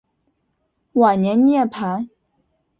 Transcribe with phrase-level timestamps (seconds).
[0.93, 2.09] 晚年涅盘。